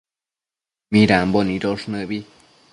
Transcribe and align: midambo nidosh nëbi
midambo 0.91 1.39
nidosh 1.47 1.85
nëbi 1.91 2.19